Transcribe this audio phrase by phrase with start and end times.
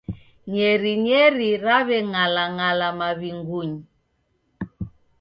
[0.51, 3.71] Nyerinyeri raweng'alang'ala maw'inguny